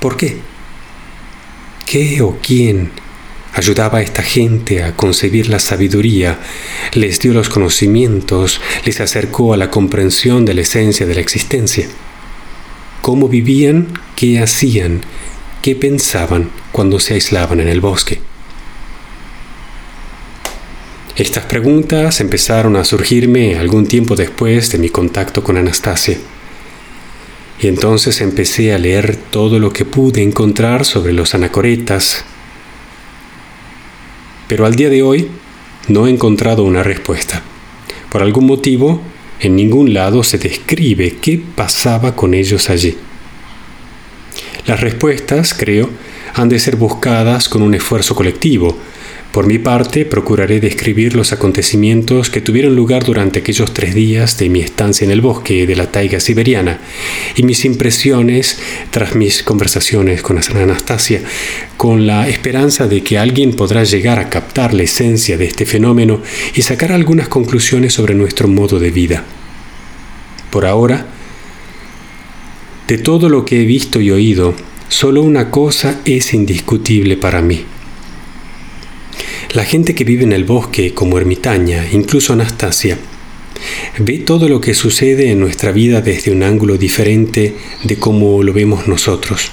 ¿Por 0.00 0.16
qué? 0.16 0.51
¿Qué 1.92 2.22
o 2.22 2.38
quién 2.42 2.90
ayudaba 3.52 3.98
a 3.98 4.00
esta 4.00 4.22
gente 4.22 4.82
a 4.82 4.96
concebir 4.96 5.50
la 5.50 5.58
sabiduría, 5.58 6.38
les 6.94 7.20
dio 7.20 7.34
los 7.34 7.50
conocimientos, 7.50 8.62
les 8.86 8.98
acercó 9.02 9.52
a 9.52 9.58
la 9.58 9.68
comprensión 9.68 10.46
de 10.46 10.54
la 10.54 10.62
esencia 10.62 11.04
de 11.04 11.14
la 11.14 11.20
existencia? 11.20 11.86
¿Cómo 13.02 13.28
vivían? 13.28 13.88
¿Qué 14.16 14.38
hacían? 14.38 15.02
¿Qué 15.60 15.76
pensaban 15.76 16.48
cuando 16.72 16.98
se 16.98 17.12
aislaban 17.12 17.60
en 17.60 17.68
el 17.68 17.82
bosque? 17.82 18.20
Estas 21.14 21.44
preguntas 21.44 22.22
empezaron 22.22 22.76
a 22.76 22.84
surgirme 22.84 23.58
algún 23.58 23.86
tiempo 23.86 24.16
después 24.16 24.72
de 24.72 24.78
mi 24.78 24.88
contacto 24.88 25.44
con 25.44 25.58
Anastasia. 25.58 26.16
Y 27.62 27.68
entonces 27.68 28.20
empecé 28.20 28.74
a 28.74 28.78
leer 28.78 29.16
todo 29.16 29.60
lo 29.60 29.72
que 29.72 29.84
pude 29.84 30.20
encontrar 30.20 30.84
sobre 30.84 31.12
los 31.12 31.32
anacoretas. 31.36 32.24
Pero 34.48 34.66
al 34.66 34.74
día 34.74 34.90
de 34.90 35.04
hoy 35.04 35.28
no 35.86 36.08
he 36.08 36.10
encontrado 36.10 36.64
una 36.64 36.82
respuesta. 36.82 37.40
Por 38.10 38.20
algún 38.20 38.46
motivo, 38.46 39.00
en 39.38 39.54
ningún 39.54 39.94
lado 39.94 40.24
se 40.24 40.38
describe 40.38 41.18
qué 41.22 41.40
pasaba 41.54 42.16
con 42.16 42.34
ellos 42.34 42.68
allí. 42.68 42.98
Las 44.66 44.80
respuestas, 44.80 45.54
creo, 45.54 45.88
han 46.34 46.48
de 46.48 46.58
ser 46.58 46.74
buscadas 46.74 47.48
con 47.48 47.62
un 47.62 47.74
esfuerzo 47.74 48.16
colectivo, 48.16 48.76
por 49.32 49.46
mi 49.46 49.58
parte, 49.58 50.04
procuraré 50.04 50.60
describir 50.60 51.16
los 51.16 51.32
acontecimientos 51.32 52.28
que 52.28 52.42
tuvieron 52.42 52.76
lugar 52.76 53.02
durante 53.02 53.38
aquellos 53.38 53.72
tres 53.72 53.94
días 53.94 54.36
de 54.36 54.50
mi 54.50 54.60
estancia 54.60 55.06
en 55.06 55.10
el 55.10 55.22
bosque 55.22 55.66
de 55.66 55.74
la 55.74 55.90
taiga 55.90 56.20
siberiana 56.20 56.80
y 57.34 57.42
mis 57.42 57.64
impresiones 57.64 58.58
tras 58.90 59.14
mis 59.14 59.42
conversaciones 59.42 60.20
con 60.20 60.38
Anastasia, 60.38 61.22
con 61.78 62.06
la 62.06 62.28
esperanza 62.28 62.86
de 62.86 63.02
que 63.02 63.16
alguien 63.16 63.54
podrá 63.54 63.84
llegar 63.84 64.18
a 64.18 64.28
captar 64.28 64.74
la 64.74 64.82
esencia 64.82 65.38
de 65.38 65.46
este 65.46 65.64
fenómeno 65.64 66.20
y 66.54 66.60
sacar 66.60 66.92
algunas 66.92 67.28
conclusiones 67.28 67.94
sobre 67.94 68.14
nuestro 68.14 68.48
modo 68.48 68.78
de 68.78 68.90
vida. 68.90 69.24
Por 70.50 70.66
ahora, 70.66 71.06
de 72.86 72.98
todo 72.98 73.30
lo 73.30 73.46
que 73.46 73.62
he 73.62 73.64
visto 73.64 73.98
y 73.98 74.10
oído, 74.10 74.54
solo 74.88 75.22
una 75.22 75.50
cosa 75.50 76.02
es 76.04 76.34
indiscutible 76.34 77.16
para 77.16 77.40
mí 77.40 77.64
la 79.54 79.64
gente 79.66 79.94
que 79.94 80.04
vive 80.04 80.24
en 80.24 80.32
el 80.32 80.44
bosque 80.44 80.94
como 80.94 81.18
ermitaña, 81.18 81.86
incluso 81.92 82.32
Anastasia, 82.32 82.96
ve 83.98 84.18
todo 84.18 84.48
lo 84.48 84.62
que 84.62 84.72
sucede 84.72 85.30
en 85.30 85.40
nuestra 85.40 85.72
vida 85.72 86.00
desde 86.00 86.32
un 86.32 86.42
ángulo 86.42 86.78
diferente 86.78 87.54
de 87.84 87.96
cómo 87.96 88.42
lo 88.42 88.54
vemos 88.54 88.88
nosotros. 88.88 89.50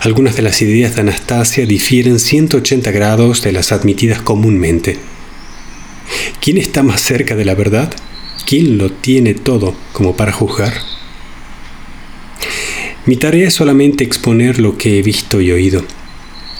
Algunas 0.00 0.36
de 0.36 0.42
las 0.42 0.62
ideas 0.62 0.94
de 0.94 1.02
Anastasia 1.02 1.66
difieren 1.66 2.18
180 2.18 2.90
grados 2.90 3.42
de 3.42 3.52
las 3.52 3.70
admitidas 3.70 4.22
comúnmente. 4.22 4.96
¿Quién 6.40 6.56
está 6.56 6.82
más 6.82 7.02
cerca 7.02 7.36
de 7.36 7.44
la 7.44 7.54
verdad? 7.54 7.92
¿Quién 8.46 8.78
lo 8.78 8.90
tiene 8.90 9.34
todo 9.34 9.76
como 9.92 10.16
para 10.16 10.32
juzgar? 10.32 10.72
Mi 13.04 13.16
tarea 13.16 13.48
es 13.48 13.54
solamente 13.54 14.04
exponer 14.04 14.58
lo 14.58 14.78
que 14.78 14.98
he 14.98 15.02
visto 15.02 15.42
y 15.42 15.52
oído 15.52 15.84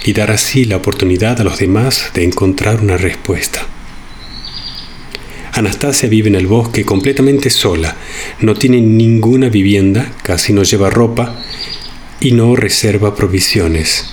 y 0.06 0.12
dar 0.12 0.30
así 0.30 0.64
la 0.64 0.76
oportunidad 0.76 1.40
a 1.40 1.44
los 1.44 1.58
demás 1.58 2.12
de 2.14 2.24
encontrar 2.24 2.80
una 2.80 2.96
respuesta. 2.96 3.66
Anastasia 5.52 6.08
vive 6.08 6.28
en 6.28 6.36
el 6.36 6.46
bosque 6.46 6.84
completamente 6.84 7.50
sola, 7.50 7.96
no 8.40 8.54
tiene 8.54 8.80
ninguna 8.80 9.48
vivienda, 9.48 10.12
casi 10.22 10.52
no 10.52 10.62
lleva 10.62 10.90
ropa 10.90 11.42
y 12.20 12.32
no 12.32 12.54
reserva 12.54 13.16
provisiones. 13.16 14.06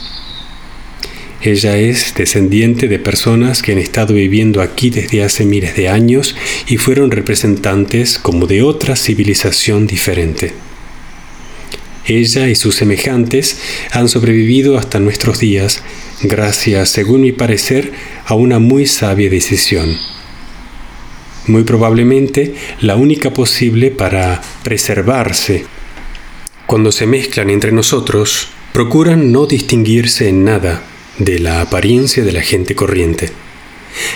Ella 1.43 1.77
es 1.77 2.15
descendiente 2.15 2.87
de 2.87 2.99
personas 2.99 3.61
que 3.61 3.73
han 3.73 3.77
estado 3.77 4.15
viviendo 4.15 4.61
aquí 4.61 4.89
desde 4.89 5.23
hace 5.23 5.45
miles 5.45 5.75
de 5.75 5.89
años 5.89 6.35
y 6.67 6.77
fueron 6.77 7.11
representantes 7.11 8.17
como 8.17 8.47
de 8.47 8.63
otra 8.63 8.95
civilización 8.95 9.85
diferente. 9.85 10.53
Ella 12.05 12.49
y 12.49 12.55
sus 12.55 12.75
semejantes 12.75 13.59
han 13.91 14.09
sobrevivido 14.09 14.77
hasta 14.77 14.99
nuestros 14.99 15.39
días 15.39 15.81
gracias, 16.21 16.89
según 16.89 17.21
mi 17.21 17.31
parecer, 17.31 17.91
a 18.25 18.35
una 18.35 18.59
muy 18.59 18.85
sabia 18.87 19.29
decisión 19.29 19.97
muy 21.47 21.63
probablemente 21.63 22.55
la 22.81 22.95
única 22.95 23.33
posible 23.33 23.91
para 23.91 24.41
preservarse. 24.63 25.65
Cuando 26.65 26.91
se 26.91 27.05
mezclan 27.05 27.49
entre 27.49 27.71
nosotros, 27.71 28.47
procuran 28.71 29.31
no 29.31 29.45
distinguirse 29.45 30.29
en 30.29 30.45
nada 30.45 30.83
de 31.17 31.39
la 31.39 31.61
apariencia 31.61 32.23
de 32.23 32.31
la 32.31 32.41
gente 32.41 32.75
corriente, 32.75 33.29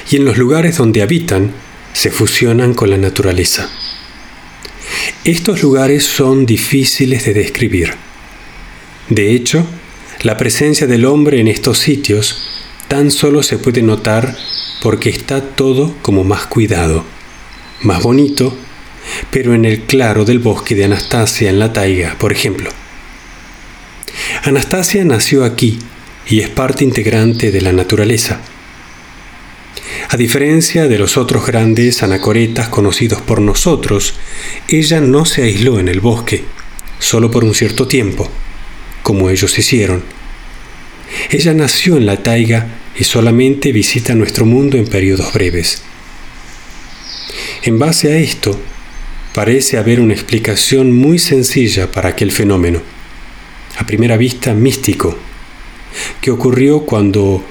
y 0.10 0.16
en 0.16 0.26
los 0.26 0.38
lugares 0.38 0.78
donde 0.78 1.02
habitan 1.02 1.52
se 1.94 2.10
fusionan 2.10 2.74
con 2.74 2.90
la 2.90 2.98
naturaleza. 2.98 3.70
Estos 5.28 5.62
lugares 5.62 6.06
son 6.06 6.48
difíciles 6.48 7.26
de 7.26 7.34
describir. 7.36 7.94
De 9.10 9.36
hecho, 9.36 9.68
la 10.24 10.38
presencia 10.38 10.88
del 10.88 11.06
hombre 11.06 11.40
en 11.40 11.48
estos 11.48 11.78
sitios 11.78 12.48
tan 12.88 13.12
solo 13.12 13.44
se 13.44 13.60
puede 13.60 13.84
notar 13.84 14.36
porque 14.82 15.10
está 15.10 15.42
todo 15.42 15.94
como 16.02 16.24
más 16.24 16.48
cuidado 16.48 17.06
más 17.82 18.02
bonito, 18.02 18.56
pero 19.32 19.54
en 19.54 19.66
el 19.66 19.82
claro 19.82 20.26
del 20.26 20.40
bosque 20.40 20.76
de 20.76 20.86
Anastasia 20.86 21.50
en 21.50 21.60
la 21.60 21.74
taiga, 21.74 22.16
por 22.20 22.32
ejemplo. 22.32 22.70
Anastasia 24.44 25.04
nació 25.06 25.44
aquí 25.44 25.78
y 26.28 26.40
es 26.40 26.50
parte 26.50 26.84
integrante 26.84 27.52
de 27.52 27.62
la 27.62 27.72
naturaleza. 27.72 28.42
A 30.10 30.16
diferencia 30.16 30.88
de 30.88 30.98
los 30.98 31.18
otros 31.18 31.46
grandes 31.46 32.02
anacoretas 32.02 32.70
conocidos 32.70 33.22
por 33.22 33.42
nosotros, 33.42 34.14
ella 34.70 35.02
no 35.02 35.26
se 35.26 35.44
aisló 35.44 35.80
en 35.80 35.90
el 35.90 36.00
bosque, 36.00 36.46
solo 36.98 37.30
por 37.30 37.44
un 37.44 37.54
cierto 37.54 37.90
tiempo, 37.90 38.32
como 39.04 39.30
ellos 39.30 39.60
hicieron. 39.60 40.04
Ella 41.30 41.54
nació 41.54 41.98
en 41.98 42.06
la 42.06 42.24
taiga 42.24 42.68
y 42.98 43.04
solamente 43.04 43.74
visita 43.74 44.16
nuestro 44.16 44.46
mundo 44.46 44.78
en 44.78 44.88
periodos 44.88 45.34
breves. 45.34 45.82
En 47.64 47.78
base 47.78 48.14
a 48.14 48.18
esto, 48.18 48.58
parece 49.34 49.78
haber 49.78 50.00
una 50.00 50.14
explicación 50.14 50.94
muy 50.94 51.20
sencilla 51.20 51.92
para 51.92 52.10
aquel 52.10 52.32
fenómeno, 52.32 52.82
a 53.78 53.86
primera 53.86 54.16
vista 54.16 54.54
místico, 54.54 55.18
que 56.22 56.32
ocurrió 56.32 56.86
cuando 56.86 57.44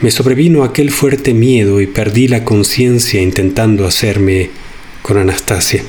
me 0.00 0.10
sobrevino 0.10 0.62
aquel 0.62 0.90
fuerte 0.90 1.34
miedo 1.34 1.80
y 1.80 1.86
perdí 1.86 2.28
la 2.28 2.44
conciencia 2.44 3.20
intentando 3.20 3.86
hacerme 3.86 4.50
con 5.02 5.18
Anastasia. 5.18 5.82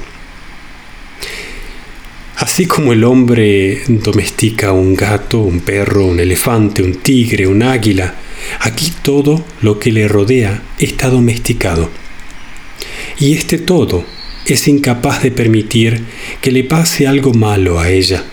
Así 2.38 2.66
como 2.66 2.94
el 2.94 3.04
hombre 3.04 3.82
domestica 3.88 4.72
un 4.72 4.96
gato, 4.96 5.40
un 5.40 5.62
perro, 5.62 6.06
un 6.06 6.20
elefante, 6.20 6.84
un 6.84 6.96
tigre, 6.96 7.48
un 7.48 7.64
águila, 7.64 8.16
aquí 8.60 8.94
todo 9.02 9.44
lo 9.62 9.80
que 9.80 9.92
le 9.92 10.08
rodea 10.08 10.62
está 10.78 11.10
domesticado 11.10 11.90
y 13.20 13.34
este 13.34 13.58
todo 13.58 14.06
es 14.46 14.68
incapaz 14.68 15.24
de 15.24 15.32
permitir 15.32 16.04
que 16.42 16.52
le 16.52 16.64
pase 16.64 17.08
algo 17.08 17.34
malo 17.34 17.80
a 17.80 17.90
ella. 17.90 18.24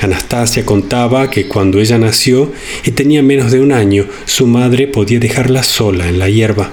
Anastasia 0.00 0.64
contaba 0.64 1.28
que 1.28 1.48
cuando 1.48 1.80
ella 1.80 1.98
nació 1.98 2.52
y 2.84 2.92
tenía 2.92 3.22
menos 3.22 3.50
de 3.50 3.60
un 3.60 3.72
año, 3.72 4.06
su 4.26 4.46
madre 4.46 4.86
podía 4.86 5.18
dejarla 5.18 5.62
sola 5.62 6.08
en 6.08 6.18
la 6.18 6.28
hierba. 6.28 6.72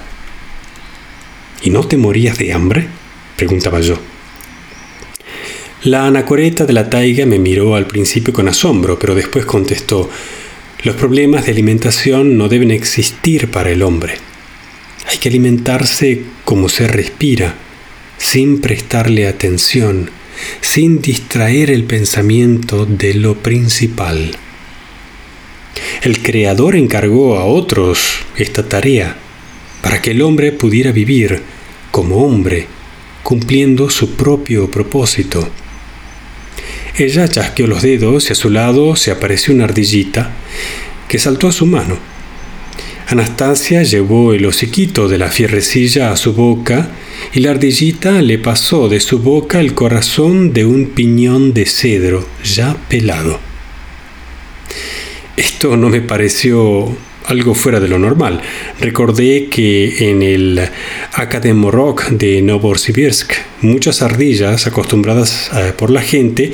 ¿Y 1.63 1.71
no 1.71 1.88
te 1.88 1.97
morías 1.97 2.38
de 2.38 2.53
hambre? 2.53 2.88
preguntaba 3.35 3.81
yo. 3.81 3.97
La 5.83 6.05
anacoreta 6.05 6.65
de 6.65 6.73
la 6.73 6.89
taiga 6.89 7.25
me 7.25 7.39
miró 7.39 7.75
al 7.75 7.88
principio 7.88 8.33
con 8.33 8.47
asombro, 8.47 8.97
pero 8.97 9.15
después 9.15 9.45
contestó, 9.45 10.09
los 10.83 10.95
problemas 10.95 11.45
de 11.45 11.51
alimentación 11.51 12.38
no 12.38 12.47
deben 12.47 12.71
existir 12.71 13.49
para 13.49 13.71
el 13.71 13.81
hombre. 13.81 14.15
Hay 15.07 15.17
que 15.17 15.29
alimentarse 15.29 16.23
como 16.43 16.69
se 16.69 16.88
respira, 16.88 17.55
sin 18.17 18.61
prestarle 18.61 19.27
atención, 19.27 20.09
sin 20.62 21.02
distraer 21.02 21.69
el 21.71 21.84
pensamiento 21.84 22.86
de 22.86 23.13
lo 23.13 23.36
principal. 23.36 24.36
El 26.02 26.21
Creador 26.21 26.76
encargó 26.76 27.38
a 27.38 27.45
otros 27.45 28.19
esta 28.36 28.67
tarea 28.67 29.17
para 29.82 30.02
que 30.02 30.12
el 30.12 30.21
hombre 30.21 30.52
pudiera 30.52 30.91
vivir 30.91 31.41
como 31.91 32.26
hombre, 32.26 32.67
cumpliendo 33.24 33.89
su 33.89 34.15
propio 34.15 34.69
propósito. 34.69 35.50
Ella 36.98 37.28
chasqueó 37.28 37.67
los 37.67 37.82
dedos 37.82 38.30
y 38.30 38.34
a 38.34 38.36
su 38.36 38.50
lado 38.50 38.95
se 38.95 39.12
apareció 39.12 39.54
una 39.54 39.65
ardillita 39.65 40.32
que 41.08 41.19
saltó 41.19 41.48
a 41.48 41.52
su 41.52 41.65
mano 41.65 41.98
Anastasia 43.08 43.84
llevó 43.84 44.34
el 44.34 44.45
hociquito 44.48 45.08
de 45.08 45.19
la 45.19 45.30
fierrecilla 45.30 46.12
a 46.12 46.17
su 46.17 46.34
boca 46.34 46.89
y 47.33 47.39
la 47.39 47.51
ardillita 47.51 48.21
le 48.21 48.38
pasó 48.38 48.88
de 48.89 48.99
su 48.99 49.19
boca 49.19 49.59
el 49.59 49.73
corazón 49.73 50.53
de 50.53 50.65
un 50.65 50.88
piñón 50.88 51.53
de 51.53 51.65
cedro 51.65 52.25
ya 52.43 52.75
pelado. 52.89 53.39
Esto 55.38 55.75
no 55.75 55.89
me 55.89 56.01
pareció 56.01 56.95
algo 57.25 57.55
fuera 57.55 57.79
de 57.79 57.88
lo 57.88 57.99
normal. 57.99 58.41
Recordé 58.79 59.47
que 59.47 60.11
en 60.11 60.21
el 60.21 60.61
Akademorok 61.13 62.09
de 62.09 62.41
Novosibirsk 62.41 63.33
muchas 63.61 64.01
ardillas 64.01 64.67
acostumbradas 64.67 65.49
eh, 65.53 65.73
por 65.75 65.89
la 65.89 66.01
gente 66.01 66.53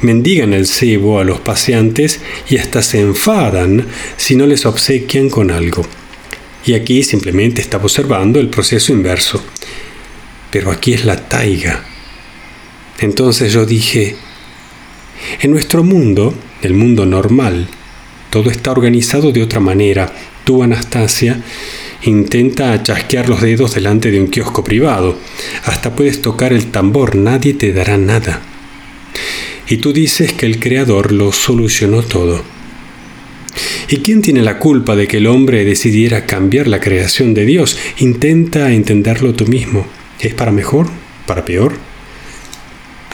mendigan 0.00 0.52
el 0.52 0.66
cebo 0.66 1.18
a 1.18 1.24
los 1.24 1.40
paseantes 1.40 2.20
y 2.48 2.58
hasta 2.58 2.82
se 2.82 3.00
enfadan 3.00 3.86
si 4.16 4.36
no 4.36 4.46
les 4.46 4.66
obsequian 4.66 5.30
con 5.30 5.50
algo. 5.50 5.84
Y 6.66 6.74
aquí 6.74 7.02
simplemente 7.02 7.60
estaba 7.60 7.84
observando 7.84 8.40
el 8.40 8.48
proceso 8.48 8.92
inverso. 8.92 9.42
Pero 10.54 10.70
aquí 10.70 10.92
es 10.92 11.04
la 11.04 11.16
taiga. 11.16 11.82
Entonces 13.00 13.52
yo 13.52 13.66
dije, 13.66 14.14
en 15.40 15.50
nuestro 15.50 15.82
mundo, 15.82 16.32
el 16.62 16.74
mundo 16.74 17.06
normal, 17.06 17.66
todo 18.30 18.52
está 18.52 18.70
organizado 18.70 19.32
de 19.32 19.42
otra 19.42 19.58
manera. 19.58 20.12
Tú, 20.44 20.62
Anastasia, 20.62 21.42
intenta 22.04 22.80
chasquear 22.84 23.28
los 23.28 23.40
dedos 23.40 23.74
delante 23.74 24.12
de 24.12 24.20
un 24.20 24.28
kiosco 24.28 24.62
privado. 24.62 25.18
Hasta 25.64 25.96
puedes 25.96 26.22
tocar 26.22 26.52
el 26.52 26.66
tambor, 26.66 27.16
nadie 27.16 27.54
te 27.54 27.72
dará 27.72 27.96
nada 27.96 28.40
y 29.68 29.78
tú 29.78 29.92
dices 29.92 30.32
que 30.32 30.46
el 30.46 30.60
Creador 30.60 31.10
lo 31.12 31.32
solucionó 31.32 32.02
todo. 32.02 32.42
¿Y 33.88 33.98
quién 33.98 34.22
tiene 34.22 34.42
la 34.42 34.58
culpa 34.58 34.94
de 34.96 35.06
que 35.06 35.16
el 35.18 35.26
hombre 35.26 35.64
decidiera 35.64 36.26
cambiar 36.26 36.68
la 36.68 36.80
creación 36.80 37.34
de 37.34 37.44
Dios? 37.44 37.78
Intenta 37.98 38.72
entenderlo 38.72 39.34
tú 39.34 39.46
mismo. 39.46 39.86
¿Es 40.24 40.32
para 40.32 40.52
mejor? 40.52 40.86
¿Para 41.26 41.44
peor? 41.44 41.74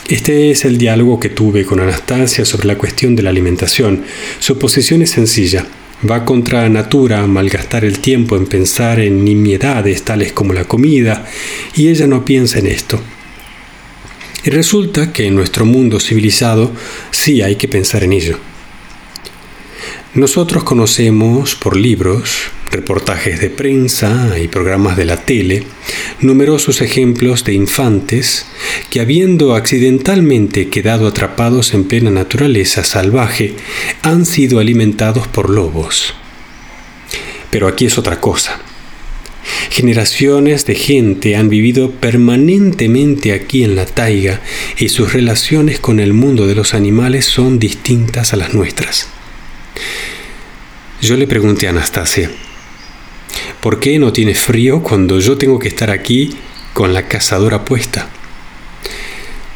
Este 0.08 0.52
es 0.52 0.64
el 0.64 0.78
diálogo 0.78 1.18
que 1.18 1.28
tuve 1.28 1.64
con 1.64 1.80
Anastasia 1.80 2.44
sobre 2.44 2.68
la 2.68 2.78
cuestión 2.78 3.16
de 3.16 3.24
la 3.24 3.30
alimentación. 3.30 4.04
Su 4.38 4.60
posición 4.60 5.02
es 5.02 5.10
sencilla. 5.10 5.66
Va 6.08 6.24
contra 6.24 6.68
natura 6.68 7.26
malgastar 7.26 7.84
el 7.84 7.98
tiempo 7.98 8.36
en 8.36 8.46
pensar 8.46 9.00
en 9.00 9.24
nimiedades 9.24 10.04
tales 10.04 10.32
como 10.32 10.52
la 10.52 10.66
comida, 10.66 11.26
y 11.74 11.88
ella 11.88 12.06
no 12.06 12.24
piensa 12.24 12.60
en 12.60 12.68
esto. 12.68 13.00
Y 14.44 14.50
resulta 14.50 15.12
que 15.12 15.26
en 15.26 15.34
nuestro 15.34 15.64
mundo 15.64 15.98
civilizado 15.98 16.70
sí 17.10 17.42
hay 17.42 17.56
que 17.56 17.66
pensar 17.66 18.04
en 18.04 18.12
ello. 18.12 18.38
Nosotros 20.14 20.62
conocemos 20.62 21.56
por 21.56 21.76
libros, 21.76 22.52
reportajes 22.70 23.40
de 23.40 23.50
prensa 23.50 24.38
y 24.38 24.48
programas 24.48 24.96
de 24.96 25.04
la 25.04 25.16
tele 25.16 25.64
numerosos 26.20 26.80
ejemplos 26.80 27.44
de 27.44 27.54
infantes 27.54 28.46
que 28.90 29.00
habiendo 29.00 29.54
accidentalmente 29.54 30.68
quedado 30.68 31.06
atrapados 31.06 31.74
en 31.74 31.84
plena 31.84 32.10
naturaleza 32.10 32.84
salvaje 32.84 33.54
han 34.02 34.26
sido 34.26 34.58
alimentados 34.60 35.26
por 35.26 35.50
lobos. 35.50 36.14
Pero 37.50 37.66
aquí 37.66 37.86
es 37.86 37.98
otra 37.98 38.20
cosa. 38.20 38.60
Generaciones 39.70 40.66
de 40.66 40.74
gente 40.74 41.36
han 41.36 41.48
vivido 41.48 41.90
permanentemente 41.92 43.32
aquí 43.32 43.64
en 43.64 43.74
la 43.74 43.86
taiga 43.86 44.40
y 44.78 44.90
sus 44.90 45.12
relaciones 45.12 45.80
con 45.80 45.98
el 45.98 46.12
mundo 46.12 46.46
de 46.46 46.54
los 46.54 46.74
animales 46.74 47.24
son 47.24 47.58
distintas 47.58 48.32
a 48.32 48.36
las 48.36 48.54
nuestras. 48.54 49.08
Yo 51.00 51.16
le 51.16 51.26
pregunté 51.26 51.66
a 51.66 51.70
Anastasia, 51.70 52.30
¿por 53.60 53.80
qué 53.80 53.98
no 53.98 54.12
tiene 54.12 54.34
frío 54.34 54.82
cuando 54.82 55.18
yo 55.20 55.36
tengo 55.38 55.58
que 55.58 55.68
estar 55.68 55.90
aquí 55.90 56.36
con 56.72 56.94
la 56.94 57.08
cazadora 57.08 57.64
puesta? 57.64 58.10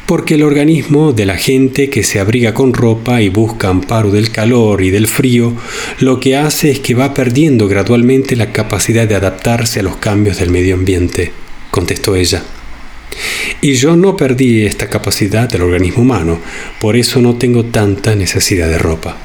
porque 0.05 0.35
el 0.35 0.43
organismo 0.43 1.13
de 1.13 1.25
la 1.25 1.35
gente 1.35 1.89
que 1.89 2.03
se 2.03 2.19
abriga 2.19 2.53
con 2.53 2.73
ropa 2.73 3.21
y 3.21 3.29
busca 3.29 3.69
amparo 3.69 4.11
del 4.11 4.31
calor 4.31 4.83
y 4.83 4.91
del 4.91 5.07
frío, 5.07 5.53
lo 5.99 6.19
que 6.19 6.37
hace 6.37 6.71
es 6.71 6.79
que 6.79 6.93
va 6.93 7.13
perdiendo 7.13 7.67
gradualmente 7.67 8.35
la 8.35 8.51
capacidad 8.51 9.07
de 9.07 9.15
adaptarse 9.15 9.79
a 9.79 9.83
los 9.83 9.97
cambios 9.97 10.37
del 10.37 10.51
medio 10.51 10.75
ambiente, 10.75 11.31
contestó 11.71 12.15
ella. 12.15 12.43
Y 13.61 13.73
yo 13.73 13.95
no 13.95 14.15
perdí 14.15 14.65
esta 14.65 14.89
capacidad 14.89 15.49
del 15.49 15.63
organismo 15.63 16.03
humano, 16.03 16.39
por 16.79 16.95
eso 16.97 17.21
no 17.21 17.35
tengo 17.35 17.65
tanta 17.65 18.15
necesidad 18.15 18.69
de 18.69 18.77
ropa. 18.77 19.17